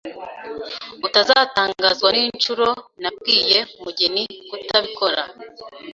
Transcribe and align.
Uzatangazwa 1.21 2.07
ninshuro 2.15 2.67
nabwiye 3.01 3.59
Mugeni 3.81 4.23
kutabikora. 4.49 5.21